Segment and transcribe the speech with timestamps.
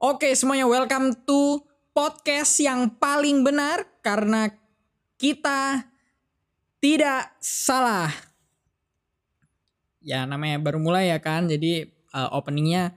[0.00, 1.60] Oke semuanya welcome to
[1.92, 4.48] podcast yang paling benar karena
[5.20, 5.92] kita
[6.80, 8.08] tidak salah.
[10.00, 12.96] Ya namanya baru mulai ya kan, jadi uh, openingnya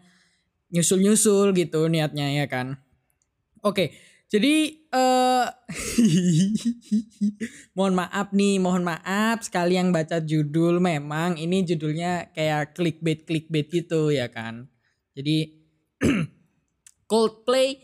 [0.71, 2.79] nyusul-nyusul gitu niatnya ya kan.
[3.59, 3.99] Oke,
[4.31, 5.51] jadi uh,
[7.75, 13.67] mohon maaf nih, mohon maaf sekali yang baca judul memang ini judulnya kayak clickbait clickbait
[13.67, 14.71] gitu ya kan.
[15.11, 15.51] Jadi
[17.13, 17.77] Coldplay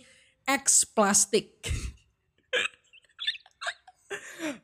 [0.50, 1.70] X Plastic.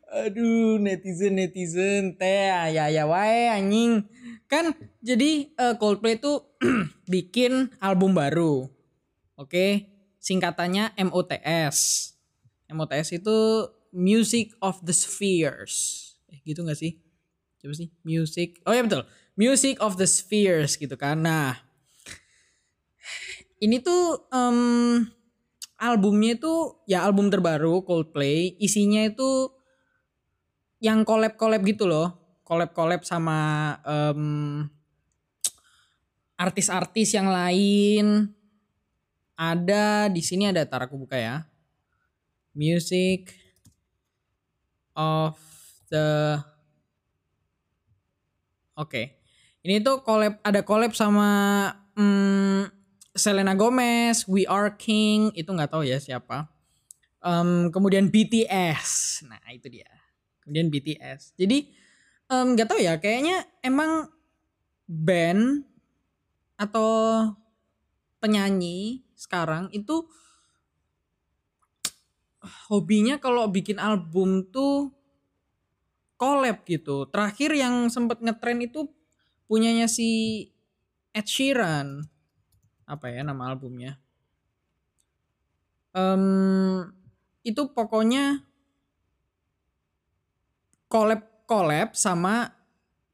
[0.09, 4.09] Aduh netizen netizen teh ya ya wae anjing.
[4.49, 4.73] Kan
[5.05, 6.41] jadi uh, Coldplay itu
[7.13, 8.65] bikin album baru.
[9.37, 9.71] Oke okay?
[10.17, 11.77] singkatannya MOTS
[12.73, 16.09] MOTS itu Music of the Spheres.
[16.25, 16.97] Eh gitu gak sih?
[17.61, 17.93] Coba sih?
[18.01, 19.05] Music oh ya betul.
[19.37, 21.21] Music of the Spheres gitu kan.
[21.21, 21.65] Nah
[23.59, 25.03] ini tuh um,
[25.79, 28.55] albumnya itu ya album terbaru Coldplay.
[28.59, 29.51] Isinya itu
[30.84, 32.39] yang collab-collab gitu loh.
[32.45, 34.67] Collab-collab sama um,
[36.37, 38.31] artis-artis yang lain.
[39.35, 41.43] Ada di sini ada tar aku buka ya.
[42.55, 43.35] Music
[44.95, 45.35] of
[45.91, 46.40] the
[48.79, 48.87] oke.
[48.87, 49.19] Okay.
[49.65, 51.27] ini tuh collab ada collab sama
[51.99, 52.63] um,
[53.16, 56.52] Selena Gomez, We Are King, itu nggak tahu ya siapa.
[57.24, 59.88] Um, kemudian BTS, nah itu dia.
[60.44, 61.34] Kemudian BTS.
[61.40, 61.71] Jadi
[62.27, 64.12] nggak um, tahu ya, kayaknya emang
[64.86, 65.63] band
[66.59, 66.91] atau
[68.19, 70.06] penyanyi sekarang itu
[72.68, 74.91] hobinya kalau bikin album tuh
[76.19, 77.08] collab gitu.
[77.09, 78.91] Terakhir yang sempat ngetren itu
[79.47, 80.52] punyanya si
[81.16, 82.12] Ed Sheeran
[82.85, 83.97] apa ya nama albumnya.
[85.96, 86.91] Um,
[87.41, 88.46] itu pokoknya
[90.90, 92.53] collab collab sama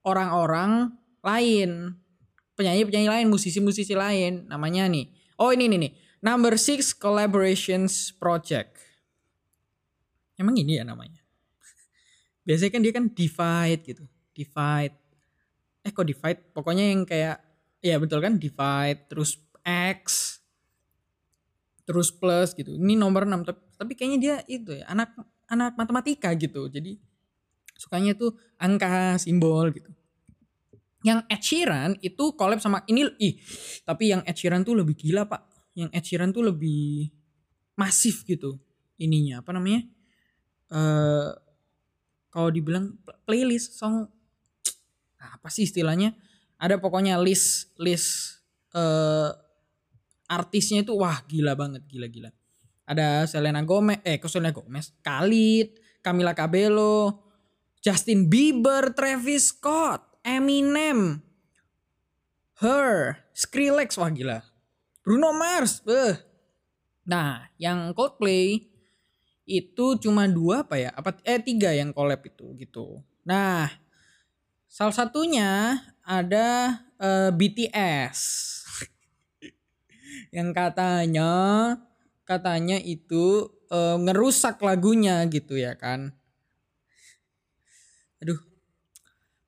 [0.03, 0.91] orang-orang
[1.23, 1.95] lain.
[2.55, 4.45] Penyanyi-penyanyi lain musisi-musisi lain.
[4.51, 5.09] Namanya nih
[5.41, 8.77] oh ini nih nih number six collaborations project.
[10.37, 11.21] Emang ini ya namanya?
[12.45, 14.97] Biasanya kan dia kan divide gitu divide.
[15.81, 16.39] Eh kok divide?
[16.53, 17.37] Pokoknya yang kayak
[17.81, 20.39] ya betul kan divide terus X
[21.85, 22.71] terus plus gitu.
[22.77, 25.11] Ini nomor 6 tapi, tapi kayaknya dia itu ya anak
[25.51, 26.71] anak matematika gitu.
[26.71, 26.95] Jadi
[27.75, 29.89] sukanya tuh angka, simbol gitu.
[31.01, 33.41] Yang Ed Sheeran itu collab sama ini ih,
[33.83, 35.73] tapi yang Ed Sheeran tuh lebih gila, Pak.
[35.73, 37.09] Yang Ed Sheeran tuh lebih
[37.73, 38.61] masif gitu
[39.01, 39.81] ininya, apa namanya?
[40.69, 41.29] Eh uh,
[42.31, 42.95] kalau dibilang
[43.27, 44.07] playlist song
[45.17, 46.13] apa sih istilahnya?
[46.61, 48.39] Ada pokoknya list list
[48.77, 49.33] uh,
[50.31, 52.31] artisnya itu wah gila banget gila-gila.
[52.87, 57.19] Ada Selena Gomez, eh Selena Gomez, Khalid, Camila Cabello,
[57.83, 61.19] Justin Bieber, Travis Scott, Eminem,
[62.63, 64.39] Her, Skrillex, wah gila.
[65.03, 66.15] Bruno Mars, beh.
[67.09, 68.69] Nah, yang Coldplay
[69.49, 70.93] itu cuma dua apa ya?
[70.93, 73.01] Apa eh tiga yang collab itu gitu.
[73.25, 73.67] Nah,
[74.69, 78.50] salah satunya ada uh, eh, BTS
[80.35, 81.31] yang katanya
[82.23, 86.15] katanya itu e, ngerusak lagunya gitu ya kan.
[88.21, 88.39] Aduh.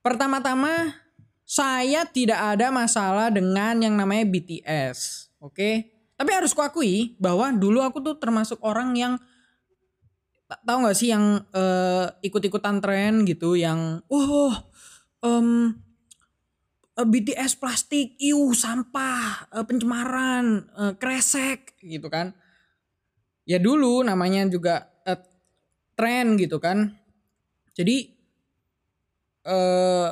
[0.04, 1.00] Pertama-tama
[1.48, 5.56] saya tidak ada masalah dengan yang namanya BTS, oke?
[5.56, 5.76] Okay?
[6.20, 9.14] Tapi harus kuakui bahwa dulu aku tuh termasuk orang yang
[10.62, 14.54] tahu nggak sih yang uh, ikut-ikutan tren gitu yang oh
[15.26, 15.74] um,
[17.00, 22.36] eh, BTS plastik, iu sampah, uh, pencemaran, uh, kresek gitu kan.
[23.44, 25.20] Ya dulu namanya juga uh,
[25.98, 26.96] tren gitu kan.
[27.74, 28.14] Jadi
[29.48, 30.12] uh,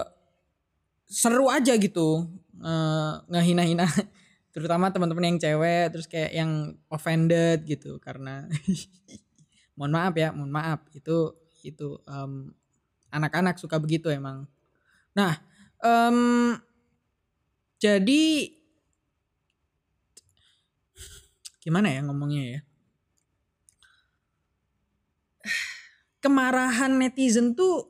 [1.11, 2.27] seru aja gitu
[2.63, 3.87] uh, ngehina-hina
[4.55, 8.47] terutama teman-teman yang cewek terus kayak yang offended gitu karena
[9.75, 11.35] mohon maaf ya mohon maaf itu
[11.67, 12.51] itu um,
[13.11, 14.47] anak-anak suka begitu emang
[15.11, 15.39] nah
[15.83, 16.55] um,
[17.81, 18.53] jadi
[21.65, 22.59] gimana ya ngomongnya ya?
[26.21, 27.89] Kemarahan netizen tuh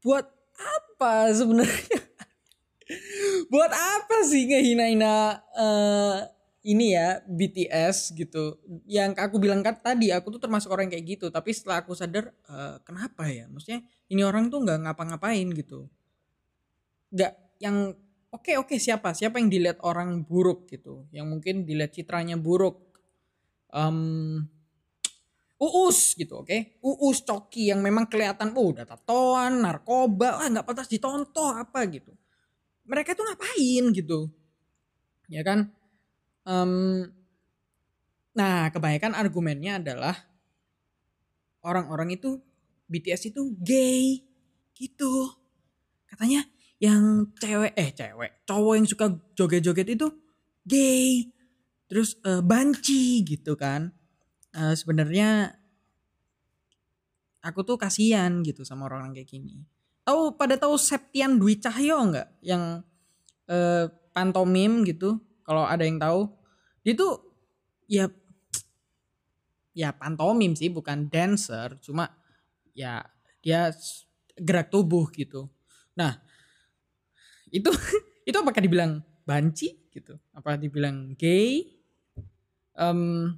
[0.00, 0.24] buat
[0.56, 2.00] apa sebenarnya?
[3.52, 6.24] buat apa sih ngehina-hina uh,
[6.64, 8.56] ini ya BTS gitu.
[8.88, 12.32] Yang aku bilang kan tadi aku tuh termasuk orang kayak gitu, tapi setelah aku sadar
[12.48, 13.44] uh, kenapa ya?
[13.52, 15.92] Maksudnya ini orang tuh nggak ngapa-ngapain gitu.
[17.12, 17.92] Nggak yang
[18.32, 19.12] oke oke siapa?
[19.12, 21.06] Siapa yang dilihat orang buruk gitu?
[21.12, 22.80] Yang mungkin dilihat citranya buruk.
[23.72, 24.48] Um,
[25.62, 26.50] uus gitu oke?
[26.50, 26.82] Okay?
[26.82, 32.10] uus coki yang memang kelihatan oh udah tatoan narkoba ah nggak pantas ditonton apa gitu.
[32.82, 34.26] Mereka tuh ngapain gitu?
[35.30, 35.70] Ya kan?
[36.42, 37.06] Um,
[38.34, 40.18] nah kebanyakan argumennya adalah
[41.62, 42.42] orang-orang itu
[42.90, 44.26] BTS itu gay
[44.74, 45.30] gitu.
[46.10, 46.44] Katanya
[46.82, 48.42] yang cewek eh cewek.
[48.42, 49.06] Cowok yang suka
[49.38, 50.10] joget-joget itu
[50.66, 51.30] gay.
[51.86, 53.94] Terus uh, banci gitu kan.
[54.50, 55.54] Uh, sebenarnya
[57.38, 59.62] aku tuh kasihan gitu sama orang-orang kayak gini.
[60.02, 62.42] Tahu pada tahu Septian Dwi Cahyo nggak?
[62.42, 62.82] Yang
[63.46, 66.26] uh, pantomim gitu kalau ada yang tahu.
[66.82, 67.14] Dia tuh
[67.86, 68.10] ya
[69.70, 71.78] ya pantomim sih bukan dancer.
[71.78, 72.10] Cuma
[72.74, 73.06] ya
[73.38, 73.70] dia
[74.34, 75.46] gerak tubuh gitu.
[75.94, 76.31] Nah
[77.52, 77.70] itu
[78.28, 80.16] itu apakah dibilang banci gitu?
[80.32, 81.68] Apa dibilang gay?
[82.72, 83.36] Um,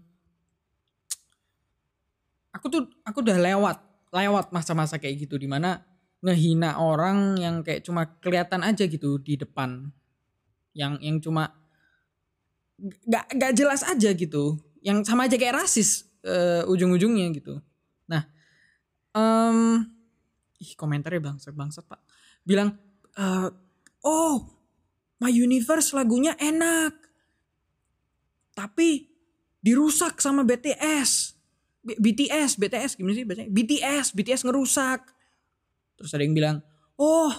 [2.54, 3.78] aku tuh aku udah lewat
[4.14, 5.82] lewat masa-masa kayak gitu di mana
[6.22, 9.90] ngehina orang yang kayak cuma kelihatan aja gitu di depan.
[10.72, 11.50] Yang yang cuma
[13.04, 14.56] gak, gak jelas aja gitu.
[14.80, 17.58] Yang sama aja kayak rasis uh, ujung-ujungnya gitu.
[18.06, 18.24] Nah
[19.12, 19.82] um,
[20.62, 22.00] ih komentarnya bangsat bangsat pak.
[22.46, 22.78] Bilang
[23.18, 23.50] uh,
[24.04, 24.46] oh
[25.18, 26.92] My Universe lagunya enak.
[28.54, 29.08] Tapi
[29.64, 31.34] dirusak sama BTS
[31.84, 35.00] BTS BTS gimana sih bacanya BTS BTS ngerusak.
[36.00, 36.56] Terus ada yang bilang
[36.96, 37.32] oh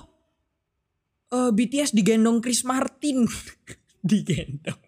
[1.33, 3.25] uh, eh, BTS digendong Chris Martin.
[4.05, 4.81] Digendong.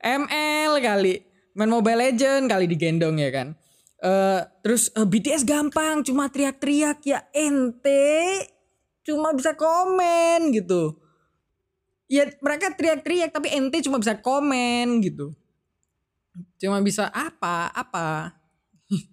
[0.00, 1.14] ML kali.
[1.56, 3.52] Main Mobile Legend kali digendong ya kan?
[4.00, 8.44] Uh, terus uh, BTS gampang cuma teriak-teriak ya ente
[9.06, 10.98] cuma bisa komen gitu.
[12.10, 15.30] Ya mereka teriak-teriak tapi ente cuma bisa komen gitu.
[16.58, 18.34] Cuma bisa apa apa?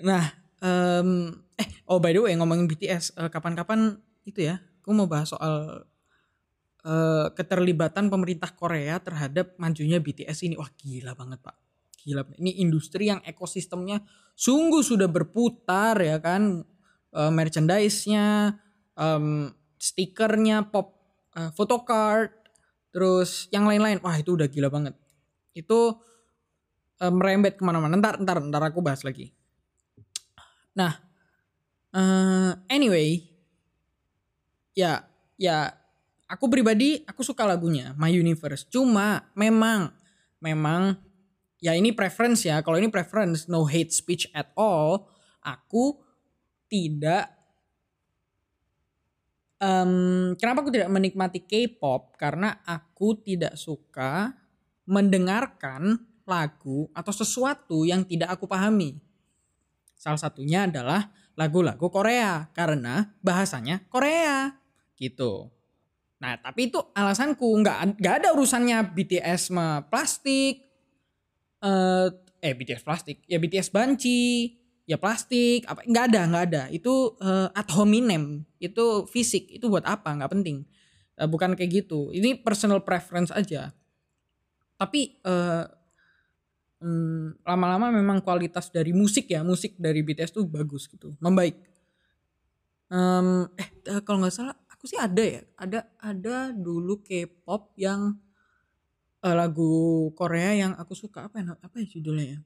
[0.00, 0.32] Nah
[0.64, 1.28] um,
[1.60, 5.84] eh oh by the way ngomongin BTS eh, kapan-kapan itu ya aku mau bahas soal
[6.88, 10.54] uh, keterlibatan pemerintah Korea terhadap majunya BTS ini.
[10.56, 11.56] Wah gila banget pak.
[12.00, 14.00] Gila ini industri yang ekosistemnya
[14.32, 16.64] sungguh sudah berputar ya kan
[17.12, 18.56] uh, merchandise-nya
[19.00, 19.48] um,
[19.80, 20.92] stikernya, pop
[21.32, 22.36] uh, photocard,
[22.92, 24.04] terus yang lain-lain.
[24.04, 24.92] Wah itu udah gila banget.
[25.56, 25.96] Itu
[27.00, 27.96] um, merembet ke mana-mana.
[27.96, 29.32] Ntar, ntar, ntar aku bahas lagi.
[30.76, 31.00] Nah,
[31.96, 33.24] uh, anyway,
[34.76, 35.08] ya,
[35.40, 35.72] ya,
[36.28, 38.68] aku pribadi aku suka lagunya My Universe.
[38.68, 39.90] Cuma memang,
[40.38, 40.94] memang,
[41.58, 42.60] ya ini preference ya.
[42.60, 45.10] Kalau ini preference, no hate speech at all.
[45.40, 45.98] Aku
[46.68, 47.39] tidak
[49.60, 54.34] um, kenapa aku tidak menikmati K-pop karena aku tidak suka
[54.88, 58.98] mendengarkan lagu atau sesuatu yang tidak aku pahami.
[59.94, 64.56] Salah satunya adalah lagu-lagu Korea karena bahasanya Korea
[64.96, 65.52] gitu.
[66.20, 70.68] Nah tapi itu alasanku nggak nggak ada urusannya BTS sama plastik,
[71.64, 72.08] uh,
[72.40, 74.59] eh BTS plastik ya BTS banci,
[74.90, 76.62] ya plastik apa nggak ada nggak ada.
[76.74, 78.42] Itu uh, ad hominem.
[78.58, 80.10] Itu fisik itu buat apa?
[80.18, 80.66] Nggak penting.
[81.14, 82.10] Uh, bukan kayak gitu.
[82.10, 83.70] Ini personal preference aja.
[84.74, 85.62] Tapi uh,
[86.82, 91.54] um, lama-lama memang kualitas dari musik ya musik dari BTS tuh bagus gitu membaik.
[92.90, 95.46] Um, eh kalau nggak salah aku sih ada ya.
[95.54, 98.18] Ada ada dulu K-pop yang
[99.22, 101.30] uh, lagu Korea yang aku suka.
[101.30, 102.38] Apa ya apa ya judulnya ya?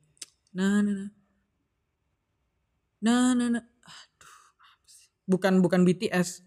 [0.52, 1.23] Nah nah, nah
[3.04, 3.64] Nah, nah, nah.
[3.84, 4.36] Aduh,
[5.28, 6.40] bukan bukan BTS.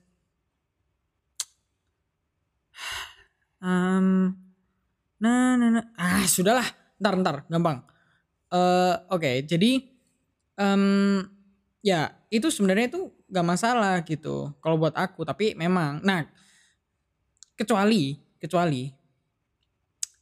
[3.61, 4.33] Um,
[5.21, 5.85] nah, nah, nah.
[5.93, 6.65] Ah, sudahlah.
[6.97, 7.85] Ntar, ntar, gampang.
[8.49, 9.85] Uh, Oke, okay, jadi
[10.57, 11.21] um,
[11.85, 15.21] ya itu sebenarnya itu gak masalah gitu kalau buat aku.
[15.21, 16.25] Tapi memang, nah,
[17.53, 18.97] kecuali, kecuali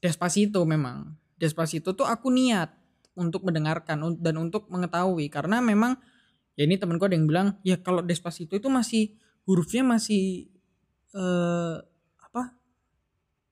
[0.06, 1.18] Despacito memang.
[1.34, 2.70] Despacito tuh aku niat
[3.18, 5.98] untuk mendengarkan dan untuk mengetahui karena memang
[6.56, 10.48] ya ini temanku ada yang bilang ya kalau Despacito itu masih hurufnya masih
[11.16, 11.76] eh
[12.20, 12.56] apa?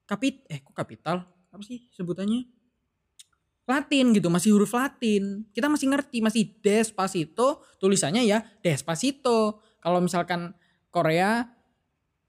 [0.07, 1.27] Kapit eh kok kapital?
[1.51, 2.47] Apa sih sebutannya?
[3.63, 5.47] Latin gitu masih huruf Latin.
[5.55, 9.63] Kita masih ngerti masih Despacito tulisannya ya Despacito.
[9.79, 10.55] Kalau misalkan
[10.91, 11.47] Korea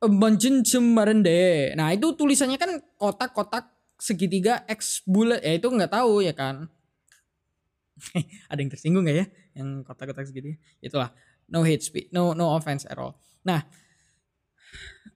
[0.04, 6.68] Banjenjemarende nah itu tulisannya kan kotak-kotak segitiga X bulat ya itu nggak tahu ya kan?
[8.50, 11.10] Ada yang tersinggung gak ya yang kotak-kotak segitu itulah
[11.50, 13.62] no hate speech no no offense at all nah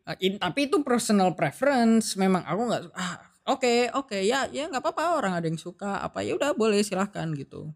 [0.08, 2.16] Uh, in- tapi itu personal preference.
[2.16, 5.60] Memang aku nggak ah oke okay, oke okay, ya ya nggak apa-apa orang ada yang
[5.60, 7.72] suka apa ya udah boleh silahkan gitu.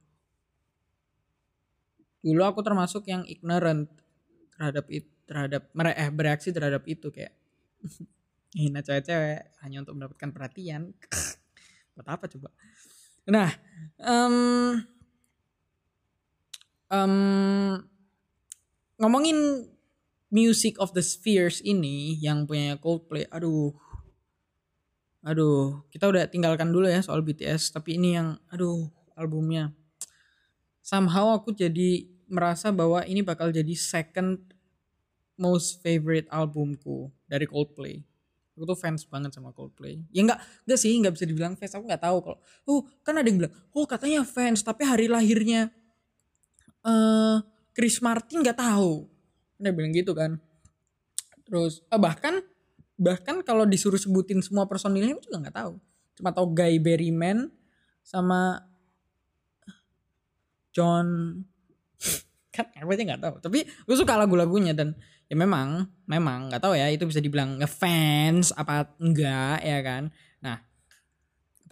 [2.24, 3.90] Dulu aku termasuk yang ignorant
[4.56, 7.32] terhadap itu terhadap eh bereaksi terhadap itu kayak
[8.60, 10.96] hina cewek-cewek hanya untuk mendapatkan perhatian.
[11.96, 12.48] Buat apa coba?
[13.28, 13.50] Nah,
[14.00, 14.80] um,
[16.92, 17.80] um,
[19.00, 19.66] ngomongin
[20.32, 23.72] Music of the Spheres ini yang punya Coldplay, aduh,
[25.20, 29.76] aduh, kita udah tinggalkan dulu ya soal BTS, tapi ini yang, aduh, albumnya,
[30.80, 34.40] somehow aku jadi merasa bahwa ini bakal jadi second
[35.36, 38.00] most favorite albumku dari Coldplay.
[38.56, 40.00] Aku tuh fans banget sama Coldplay.
[40.12, 41.76] Ya enggak, enggak sih, enggak bisa dibilang fans.
[41.76, 45.72] Aku nggak tahu kalau, oh kan ada yang bilang, oh katanya fans, tapi hari lahirnya
[46.86, 49.08] uh, Chris Martin nggak tahu.
[49.58, 50.38] Dia bilang gitu kan.
[51.46, 52.42] Terus eh, bahkan
[52.98, 55.74] bahkan kalau disuruh sebutin semua personilnya juga nggak tahu.
[56.18, 57.48] Cuma tahu Guy Berryman
[58.02, 58.62] sama
[60.72, 61.38] John
[62.52, 63.36] kan aja nggak tahu.
[63.40, 64.92] Tapi gue suka lagu-lagunya dan
[65.26, 70.12] ya memang memang nggak tahu ya itu bisa dibilang ngefans apa enggak ya kan.
[70.44, 70.60] Nah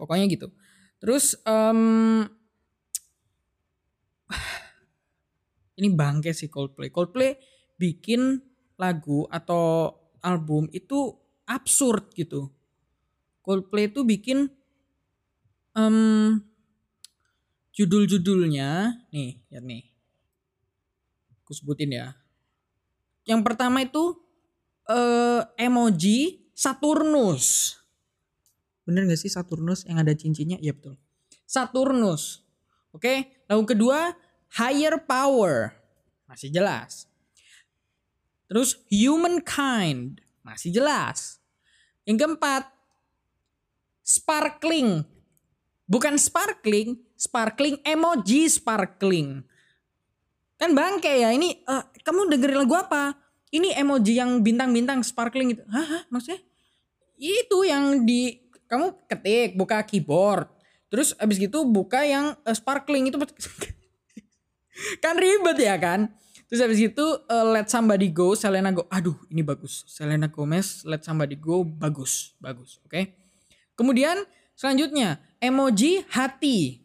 [0.01, 0.49] pokoknya gitu.
[1.01, 2.25] Terus um,
[5.81, 7.41] ini bangke sih Coldplay Coldplay
[7.81, 8.37] bikin
[8.77, 11.17] lagu atau album itu
[11.49, 12.53] absurd gitu.
[13.41, 14.53] Coldplay itu bikin
[15.73, 16.37] um,
[17.73, 19.89] judul-judulnya nih, ya nih.
[21.41, 22.13] Aku sebutin ya.
[23.25, 24.21] Yang pertama itu
[24.93, 27.81] uh, emoji Saturnus.
[28.85, 30.61] Bener gak sih Saturnus yang ada cincinnya?
[30.61, 31.01] Iya betul.
[31.49, 32.45] Saturnus.
[32.93, 34.13] Oke, lagu kedua
[34.55, 35.75] higher power.
[36.27, 37.11] Masih jelas.
[38.51, 41.39] Terus humankind masih jelas.
[42.03, 42.67] Yang keempat
[44.03, 45.07] sparkling.
[45.91, 49.43] Bukan sparkling, sparkling emoji sparkling.
[50.59, 53.15] Kan bangke ya ini uh, kamu dengerin lagu apa?
[53.51, 55.63] Ini emoji yang bintang-bintang sparkling itu.
[55.67, 56.39] Hah, hah maksudnya?
[57.19, 58.39] Itu yang di
[58.71, 60.47] kamu ketik buka keyboard.
[60.91, 63.19] Terus abis gitu buka yang uh, sparkling itu
[65.05, 66.09] kan ribet ya kan?
[66.51, 68.83] Terus habis itu uh, Let Somebody Go, Selena Go.
[68.91, 69.87] Aduh, ini bagus.
[69.87, 72.83] Selena Gomez, Let Somebody Go bagus, bagus.
[72.83, 72.91] Oke.
[72.91, 73.05] Okay?
[73.79, 74.27] Kemudian
[74.59, 76.83] selanjutnya emoji hati.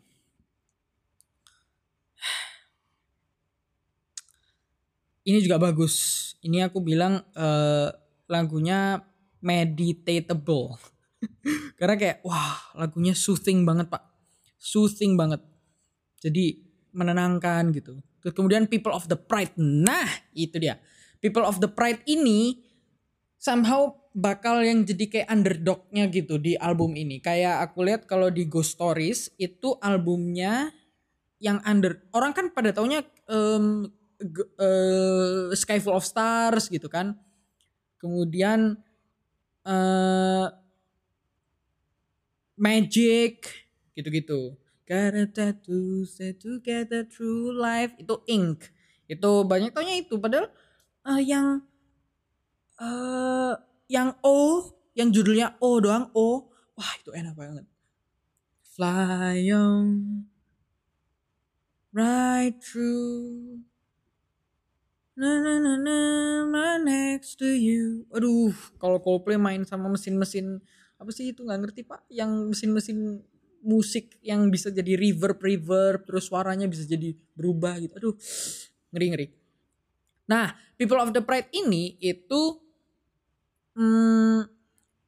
[5.25, 6.37] Ini juga bagus.
[6.45, 7.89] Ini aku bilang uh,
[8.29, 9.01] lagunya
[9.41, 10.77] meditatable.
[11.81, 14.05] Karena kayak wah, lagunya soothing banget, Pak.
[14.61, 15.41] Soothing banget.
[16.21, 16.64] Jadi
[16.95, 17.99] menenangkan gitu.
[18.23, 19.53] Kemudian People of the Pride.
[19.59, 20.79] Nah, itu dia.
[21.19, 22.63] People of the Pride ini
[23.37, 27.19] somehow bakal yang jadi kayak underdognya gitu di album ini.
[27.19, 30.71] Kayak aku lihat kalau di Ghost Stories itu albumnya
[31.43, 33.91] yang under orang kan pada taunya um,
[34.57, 37.19] uh, Sky Full of Stars gitu kan.
[37.99, 38.79] Kemudian
[39.67, 40.47] uh,
[42.55, 43.43] Magic
[43.93, 44.55] gitu-gitu.
[44.85, 47.97] Got a tattoo, say together through life.
[47.97, 48.69] Itu ink.
[49.09, 50.21] Itu banyak tanya itu.
[50.21, 50.53] Padahal
[51.01, 51.65] uh, yang
[52.77, 53.57] uh,
[53.89, 54.61] yang O,
[54.93, 56.53] yang judulnya O doang O.
[56.77, 57.65] Wah itu enak banget.
[58.75, 59.87] Fly on
[61.95, 63.63] right through
[65.15, 65.97] na na na na
[66.51, 68.03] right next to you.
[68.11, 70.59] Aduh, kalau Coldplay main sama mesin-mesin
[70.99, 72.03] apa sih itu nggak ngerti pak?
[72.11, 73.23] Yang mesin-mesin
[73.65, 77.93] musik yang bisa jadi reverb reverb terus suaranya bisa jadi berubah gitu.
[77.97, 78.15] Aduh
[78.93, 79.27] ngeri ngeri.
[80.29, 82.61] Nah people of the pride ini itu
[83.73, 84.45] hmm,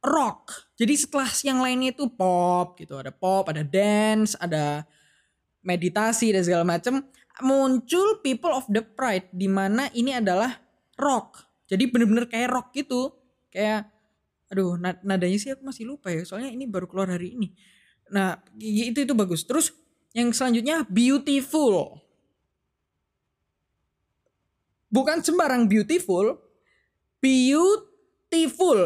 [0.01, 0.73] rock.
[0.73, 2.97] Jadi setelah yang lainnya itu pop gitu.
[2.97, 4.83] Ada pop ada dance ada
[5.61, 7.05] meditasi dan segala macam
[7.45, 10.57] muncul people of the pride di mana ini adalah
[10.97, 11.45] rock.
[11.69, 13.13] Jadi bener-bener kayak rock gitu.
[13.53, 13.93] Kayak
[14.47, 16.25] aduh nadanya sih aku masih lupa ya.
[16.25, 17.53] Soalnya ini baru keluar hari ini
[18.11, 19.43] Nah, itu itu bagus.
[19.43, 19.71] Terus
[20.15, 22.01] yang selanjutnya beautiful.
[24.87, 26.39] Bukan sembarang beautiful,
[27.19, 28.79] beautiful.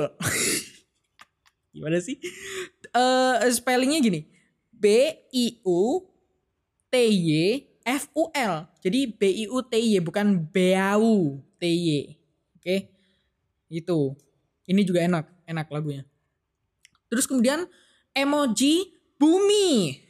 [1.76, 2.18] Gimana sih?
[2.92, 4.28] Uh, spellingnya gini.
[4.74, 4.86] B
[5.30, 6.10] I U
[6.90, 7.30] T Y
[7.86, 8.66] F U L.
[8.82, 12.18] Jadi B I U T Y bukan Beau T Y.
[12.58, 12.66] Oke.
[12.66, 12.80] Okay?
[13.70, 14.18] Itu.
[14.66, 16.04] Ini juga enak, enak lagunya.
[17.12, 17.68] Terus kemudian
[18.16, 20.02] emoji bumi.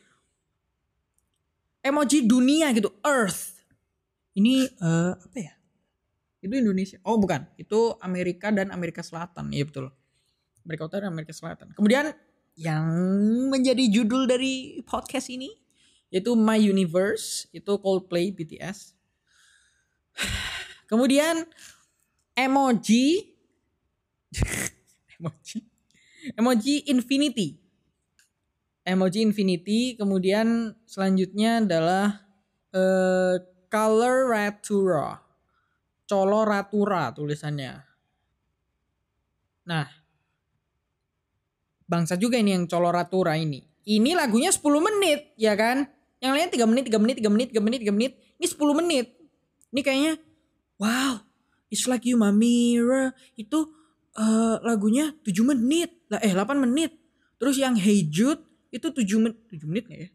[1.83, 3.59] Emoji dunia gitu, earth.
[4.31, 5.53] Ini uh, apa ya?
[6.39, 6.97] Itu Indonesia.
[7.03, 9.51] Oh bukan, itu Amerika dan Amerika Selatan.
[9.51, 9.91] Iya betul.
[10.63, 11.75] Amerika Utara dan Amerika Selatan.
[11.75, 12.15] Kemudian
[12.55, 12.87] yang
[13.51, 15.51] menjadi judul dari podcast ini
[16.11, 18.93] yaitu My Universe, itu Coldplay BTS.
[20.91, 21.47] Kemudian
[22.35, 23.31] emoji
[25.19, 25.59] emoji
[26.35, 27.60] emoji infinity
[28.85, 29.95] emoji infinity.
[29.97, 32.21] Kemudian selanjutnya adalah
[32.73, 33.35] uh,
[33.69, 35.21] color ratura.
[36.09, 37.73] Coloratura tulisannya.
[39.63, 39.87] Nah
[41.87, 43.63] bangsa juga ini yang coloratura ini.
[43.81, 45.87] Ini lagunya 10 menit ya kan?
[46.21, 48.11] Yang lainnya 3 menit 3 menit 3 menit 3 menit 3 menit.
[48.37, 49.05] Ini 10 menit.
[49.71, 50.13] Ini kayaknya
[50.75, 51.23] wow
[51.71, 53.71] it's like you my mirror itu
[54.19, 55.95] uh, lagunya 7 menit.
[56.11, 56.91] Lah eh 8 menit.
[57.39, 60.09] Terus yang Hey Jude itu 7 menit 7 menit gak ya?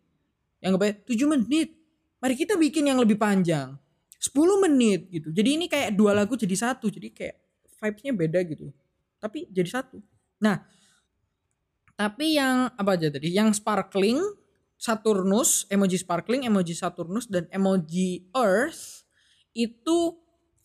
[0.64, 1.68] Yang gak 7 menit.
[2.16, 3.76] Mari kita bikin yang lebih panjang.
[4.16, 5.28] 10 menit gitu.
[5.30, 6.88] Jadi ini kayak dua lagu jadi satu.
[6.88, 7.36] Jadi kayak
[7.76, 8.72] vibesnya beda gitu.
[9.20, 10.00] Tapi jadi satu.
[10.40, 10.64] Nah
[11.96, 13.32] tapi yang apa aja tadi?
[13.32, 14.20] Yang sparkling
[14.76, 19.08] Saturnus emoji sparkling emoji Saturnus dan emoji Earth
[19.56, 20.16] itu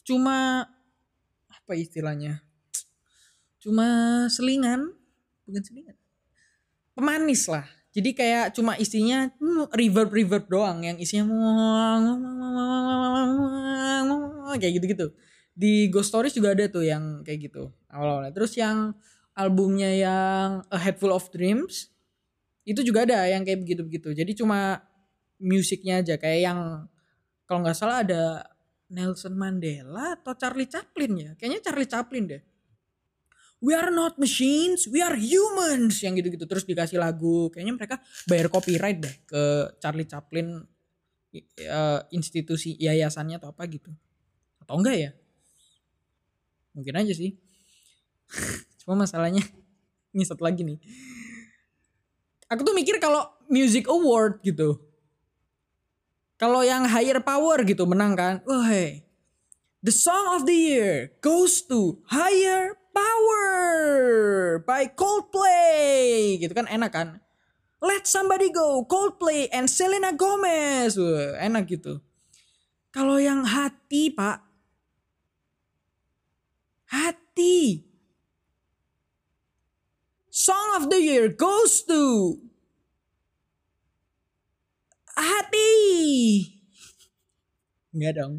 [0.03, 0.67] cuma
[1.48, 2.43] apa istilahnya?
[3.60, 3.88] Cuma
[4.27, 4.91] selingan.
[5.48, 5.95] Bukan selingan.
[6.91, 9.27] Pemanis lah jadi kayak cuma isinya
[9.75, 11.27] reverb reverb doang yang isinya
[14.55, 15.12] kayak gitu-gitu.
[15.51, 18.31] Di Ghost Stories juga ada tuh yang kayak gitu awal-awalnya.
[18.31, 18.95] Terus yang
[19.36, 21.91] albumnya yang A Head Full of Dreams
[22.63, 24.15] itu juga ada yang kayak begitu-begitu.
[24.15, 24.79] Jadi cuma
[25.43, 26.60] musiknya aja kayak yang
[27.43, 28.48] kalau nggak salah ada
[28.88, 31.31] Nelson Mandela atau Charlie Chaplin ya.
[31.36, 32.41] Kayaknya Charlie Chaplin deh
[33.62, 37.53] we are not machines, we are humans yang gitu-gitu terus dikasih lagu.
[37.53, 39.41] Kayaknya mereka bayar copyright deh ke
[39.77, 40.65] Charlie Chaplin
[41.70, 43.94] uh, institusi yayasannya atau apa gitu.
[44.58, 45.12] Atau enggak ya?
[46.74, 47.38] Mungkin aja sih.
[48.81, 49.46] Cuma masalahnya
[50.12, 50.81] ini satu lagi nih.
[52.51, 54.75] Aku tuh mikir kalau music award gitu.
[56.35, 58.42] Kalau yang higher power gitu menang kan.
[58.50, 59.05] Wah, hey,
[59.85, 63.44] the song of the year goes to higher Power
[64.64, 66.38] by Coldplay.
[66.40, 67.08] Gitu kan enak kan?
[67.82, 70.96] Let Somebody Go Coldplay and Selena Gomez.
[71.01, 71.98] Wah, enak gitu.
[72.94, 74.46] Kalau yang hati pak.
[76.92, 77.88] Hati.
[80.32, 82.38] Song of the Year goes to
[85.18, 85.74] hati.
[87.92, 88.34] Enggak dong.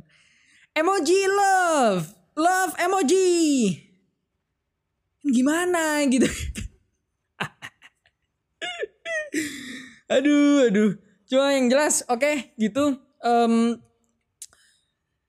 [0.73, 2.15] Emoji love.
[2.33, 3.29] Love emoji
[5.27, 6.03] gimana?
[6.07, 6.27] Gitu.
[10.13, 10.93] Aduh aduh.
[11.25, 13.01] Cuma yang jelas oke okay, gitu.
[13.25, 13.81] Um,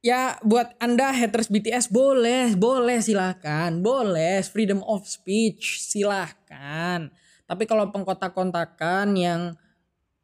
[0.03, 7.08] ya buat anda haters BTS boleh boleh silahkan boleh freedom of speech silahkan
[7.47, 9.41] tapi kalau pengkotak-kontakan yang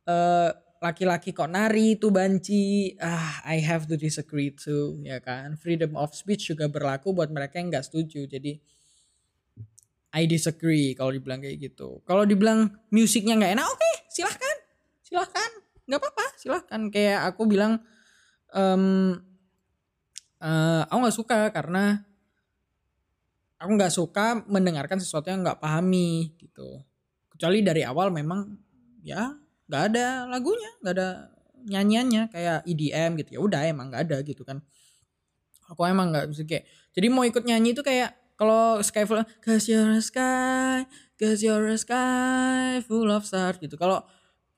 [0.10, 5.60] uh, laki-laki kok nari itu banci ah I have to disagree too ya kan?
[5.60, 8.26] Freedom of speech juga berlaku buat mereka yang nggak setuju.
[8.26, 8.64] Jadi
[10.10, 12.02] I disagree kalau dibilang kayak gitu.
[12.06, 14.58] Kalau dibilang musiknya nggak enak, oke, okay, silahkan,
[15.06, 15.50] silahkan,
[15.86, 16.82] nggak apa-apa, silahkan.
[16.90, 17.78] Kayak aku bilang,
[18.50, 19.14] um,
[20.42, 22.02] uh, aku nggak suka karena
[23.62, 26.82] aku nggak suka mendengarkan sesuatu yang nggak pahami gitu.
[27.30, 28.50] Kecuali dari awal memang
[29.06, 29.30] ya
[29.70, 31.10] nggak ada lagunya, nggak ada
[31.60, 34.64] nyanyiannya kayak EDM gitu ya udah emang nggak ada gitu kan.
[35.70, 36.66] Aku emang nggak bisa kayak
[36.98, 40.88] jadi mau ikut nyanyi itu kayak kalau sky full cause you're sky
[41.20, 43.76] cause you're sky full of stars gitu.
[43.76, 44.00] Kalau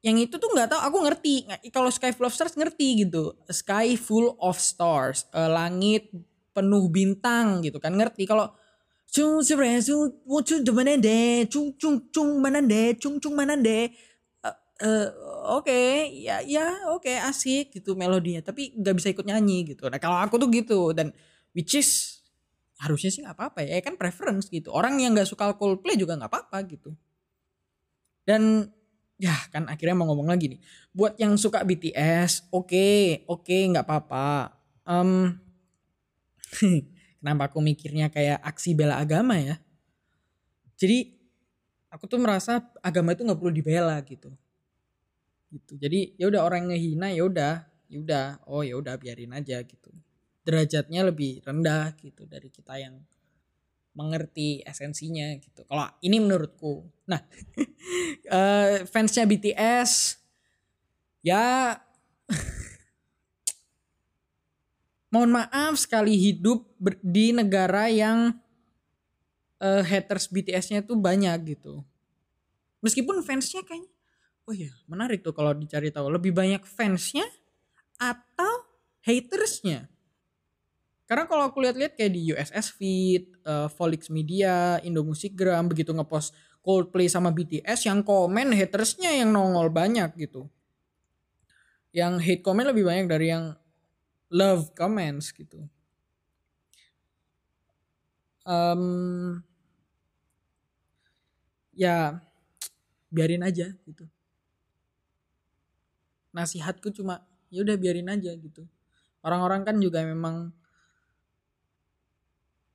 [0.06, 1.50] yang itu tuh nggak tahu aku ngerti.
[1.74, 3.34] Kalau sky full of stars ngerti gitu.
[3.50, 6.14] Sky full of stars uh, langit
[6.54, 8.30] penuh bintang gitu kan ngerti.
[8.30, 8.54] Kalau
[9.10, 13.90] cung cung cung mana deh cung cung cung mana deh cung cung mana deh
[14.46, 15.10] uh,
[15.58, 18.46] oke okay, ya ya oke okay, asik gitu melodinya.
[18.46, 19.90] Tapi nggak bisa ikut nyanyi gitu.
[19.90, 21.10] Nah kalau aku tuh gitu dan
[21.58, 22.21] which is
[22.82, 23.78] harusnya sih nggak apa-apa ya.
[23.78, 24.74] ya kan preference gitu.
[24.74, 26.90] Orang yang nggak suka Coldplay juga nggak apa-apa gitu.
[28.26, 28.66] Dan
[29.22, 30.60] ya kan akhirnya mau ngomong lagi nih.
[30.90, 34.58] Buat yang suka BTS oke okay, oke okay, nggak apa-apa.
[34.90, 35.38] Um,
[37.22, 39.62] kenapa aku mikirnya kayak aksi bela agama ya?
[40.82, 41.14] Jadi
[41.94, 44.34] aku tuh merasa agama itu nggak perlu dibela gitu.
[45.54, 45.78] Gitu.
[45.78, 47.62] Jadi ya udah orang ngehina ya udah
[47.94, 48.26] ya udah.
[48.50, 49.94] Oh ya udah biarin aja gitu
[50.42, 52.98] derajatnya lebih rendah gitu dari kita yang
[53.92, 55.68] mengerti esensinya gitu.
[55.68, 56.88] Kalau ini menurutku.
[57.12, 57.20] Nah,
[58.32, 60.22] uh, fansnya BTS
[61.22, 61.78] ya
[65.14, 66.66] mohon maaf sekali hidup
[67.04, 68.34] di negara yang
[69.62, 71.84] uh, haters BTS-nya tuh banyak gitu.
[72.82, 73.92] Meskipun fansnya kayaknya,
[74.50, 77.28] oh ya menarik tuh kalau dicari tahu lebih banyak fansnya
[78.02, 78.66] atau
[79.06, 79.91] hatersnya.
[81.12, 86.32] Karena kalau aku lihat-lihat kayak di USS Feed, uh, Volix Media, Indomusikgram begitu ngepost
[86.64, 90.48] Coldplay sama BTS yang komen hatersnya yang nongol banyak gitu.
[91.92, 93.52] Yang hate comment lebih banyak dari yang
[94.32, 95.68] love comments gitu.
[98.48, 99.44] Um,
[101.76, 102.24] ya
[103.12, 104.08] biarin aja gitu.
[106.32, 107.20] Nasihatku cuma
[107.52, 108.64] ya udah biarin aja gitu.
[109.20, 110.56] Orang-orang kan juga memang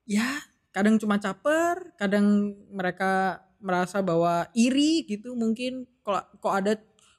[0.07, 0.41] ya
[0.71, 6.73] kadang cuma caper, kadang mereka merasa bahwa iri gitu mungkin kok kok ada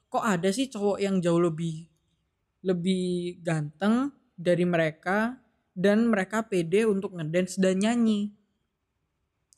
[0.08, 1.90] kok ada sih cowok yang jauh lebih
[2.64, 5.36] lebih ganteng dari mereka
[5.74, 8.34] dan mereka pede untuk ngedance dan nyanyi.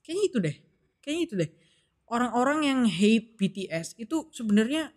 [0.05, 0.57] Kayaknya itu deh.
[1.01, 1.51] Kayaknya itu deh.
[2.11, 4.91] Orang-orang yang hate BTS itu sebenarnya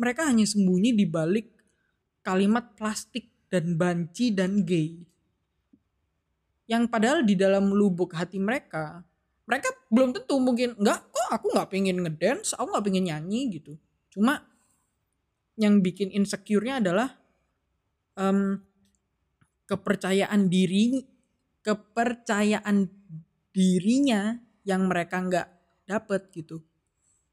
[0.00, 1.54] mereka hanya sembunyi di balik
[2.24, 5.09] kalimat plastik dan banci dan gay
[6.70, 9.02] yang padahal di dalam lubuk hati mereka
[9.50, 13.74] mereka belum tentu mungkin nggak kok aku nggak pengen ngedance aku nggak pengen nyanyi gitu.
[14.14, 14.46] Cuma
[15.58, 17.18] yang bikin insecure-nya adalah
[18.14, 18.62] um,
[19.66, 21.02] kepercayaan diri
[21.66, 22.86] kepercayaan
[23.50, 25.48] dirinya yang mereka nggak
[25.90, 26.62] dapet gitu.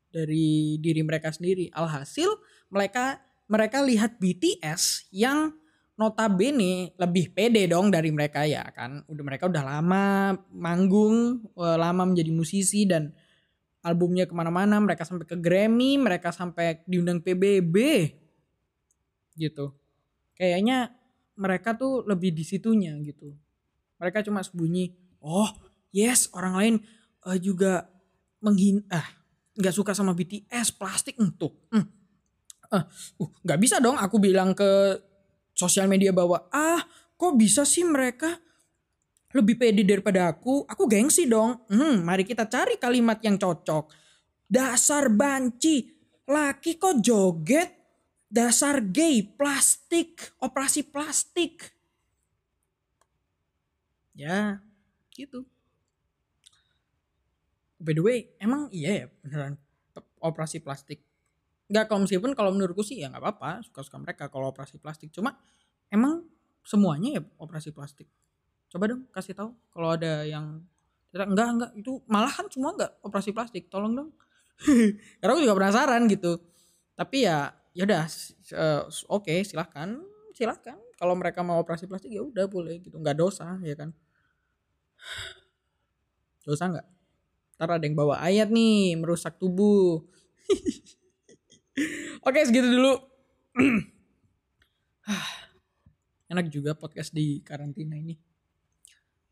[0.10, 1.70] Dari diri mereka sendiri.
[1.70, 2.34] Alhasil
[2.74, 5.54] mereka mereka lihat BTS yang
[5.98, 9.02] notabene lebih pede dong dari mereka ya kan?
[9.10, 13.12] Udah mereka udah lama manggung eh, lama menjadi musisi dan
[13.82, 17.76] albumnya ke mana-mana mereka sampai ke Grammy mereka sampai diundang PBB
[19.38, 19.74] gitu.
[20.38, 20.94] Kayaknya
[21.38, 23.34] mereka tuh lebih di situnya gitu.
[23.98, 25.50] Mereka cuma sembunyi oh
[25.90, 26.76] yes orang lain
[27.26, 27.90] uh, juga
[28.42, 29.06] menghin ah
[29.58, 31.86] nggak suka sama BTS plastik untuk hmm.
[32.70, 32.86] uh,
[33.42, 35.02] nggak bisa dong aku bilang ke
[35.58, 36.86] sosial media bahwa ah
[37.18, 38.38] kok bisa sih mereka
[39.34, 40.64] lebih pede daripada aku?
[40.70, 41.66] Aku gengsi dong.
[41.68, 43.90] Hmm mari kita cari kalimat yang cocok.
[44.46, 45.90] Dasar banci
[46.30, 47.74] laki kok joget?
[48.30, 51.74] Dasar gay plastik operasi plastik.
[54.14, 54.62] Ya
[55.10, 55.42] gitu.
[57.82, 59.58] By the way emang iya ya beneran
[60.22, 61.07] operasi plastik
[61.68, 65.12] nggak kalau meskipun kalau menurutku sih ya nggak apa-apa suka-suka mereka kalau operasi plastik.
[65.12, 65.36] Cuma
[65.92, 66.24] emang
[66.64, 68.08] semuanya ya operasi plastik.
[68.72, 70.64] Coba dong kasih tahu kalau ada yang
[71.12, 74.10] enggak enggak itu malahan semua enggak operasi plastik tolong dong.
[75.20, 76.40] Karena aku juga penasaran gitu.
[76.96, 78.04] Tapi ya ya udah
[78.58, 80.00] uh, oke okay, silahkan
[80.32, 80.80] silahkan.
[80.98, 82.96] Kalau mereka mau operasi plastik ya udah boleh gitu.
[82.96, 83.92] Nggak dosa ya kan.
[86.48, 86.88] Dosa nggak?
[87.60, 90.06] Ntar ada yang bawa ayat nih merusak tubuh
[92.26, 92.98] Oke, segitu dulu.
[96.34, 98.18] Enak juga podcast di karantina ini.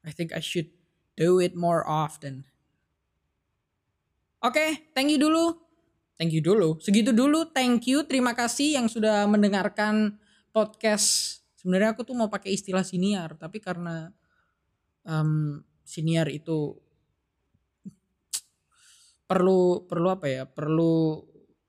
[0.05, 0.69] I think I should
[1.17, 2.45] do it more often.
[4.45, 5.57] Oke, okay, thank you dulu.
[6.15, 6.77] Thank you dulu.
[6.79, 7.49] Segitu dulu.
[7.49, 8.05] Thank you.
[8.05, 10.21] Terima kasih yang sudah mendengarkan
[10.53, 11.41] podcast.
[11.57, 14.13] Sebenarnya aku tuh mau pakai istilah siniar, tapi karena
[15.01, 16.77] um, siniar itu
[19.25, 20.43] perlu perlu apa ya?
[20.45, 21.25] Perlu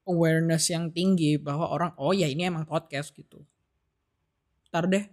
[0.06, 3.42] awareness yang tinggi bahwa orang oh ya ini emang podcast gitu.
[4.70, 5.04] Ntar deh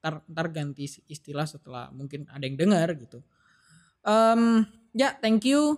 [0.00, 3.20] ntar, ntar ganti istilah setelah mungkin ada yang dengar gitu.
[4.06, 4.62] Um,
[4.94, 5.76] ya thank you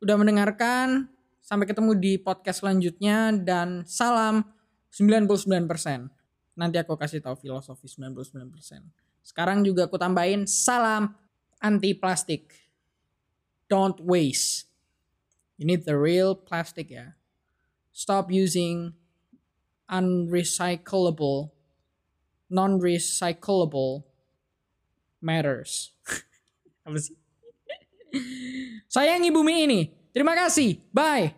[0.00, 1.12] udah mendengarkan.
[1.40, 4.46] Sampai ketemu di podcast selanjutnya dan salam
[4.92, 5.66] 99%
[6.54, 8.30] nanti aku kasih tahu filosofi 99%
[9.20, 11.12] sekarang juga aku tambahin salam
[11.60, 12.50] anti plastik.
[13.70, 14.66] Don't waste
[15.60, 17.12] You need the real plastic ya.
[17.92, 18.96] Stop using
[19.92, 21.52] unrecyclable,
[22.48, 24.08] non-recyclable
[25.20, 25.92] matters.
[26.88, 27.12] Apa sih?
[28.88, 29.80] Sayangi bumi ini.
[30.16, 30.80] Terima kasih.
[30.96, 31.36] Bye.